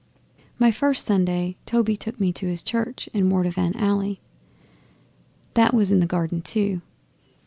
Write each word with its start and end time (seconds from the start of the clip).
My 0.57 0.71
first 0.71 1.05
Sunday, 1.05 1.57
Toby 1.67 1.95
took 1.95 2.19
me 2.19 2.33
to 2.33 2.47
his 2.47 2.63
church 2.63 3.07
in 3.13 3.29
Moravian 3.29 3.75
Alley; 3.75 4.19
and 4.19 5.47
that 5.53 5.75
was 5.75 5.91
in 5.91 6.01
a 6.01 6.07
garden 6.07 6.41
too. 6.41 6.81